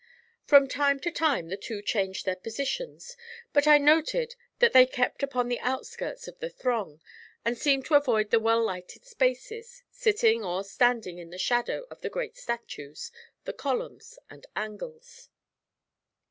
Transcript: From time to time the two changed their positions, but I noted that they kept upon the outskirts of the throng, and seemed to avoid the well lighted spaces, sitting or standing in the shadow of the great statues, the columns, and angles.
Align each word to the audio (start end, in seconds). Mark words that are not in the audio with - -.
From 0.45 0.67
time 0.67 0.99
to 1.01 1.11
time 1.11 1.49
the 1.49 1.55
two 1.57 1.79
changed 1.83 2.25
their 2.25 2.35
positions, 2.35 3.15
but 3.53 3.67
I 3.67 3.77
noted 3.77 4.35
that 4.57 4.73
they 4.73 4.87
kept 4.87 5.21
upon 5.21 5.47
the 5.47 5.59
outskirts 5.59 6.27
of 6.27 6.39
the 6.39 6.49
throng, 6.49 6.99
and 7.45 7.55
seemed 7.55 7.85
to 7.85 7.93
avoid 7.93 8.31
the 8.31 8.39
well 8.39 8.63
lighted 8.63 9.05
spaces, 9.05 9.83
sitting 9.91 10.43
or 10.43 10.63
standing 10.63 11.19
in 11.19 11.29
the 11.29 11.37
shadow 11.37 11.85
of 11.91 12.01
the 12.01 12.09
great 12.09 12.35
statues, 12.35 13.11
the 13.45 13.53
columns, 13.53 14.17
and 14.27 14.47
angles. 14.55 15.29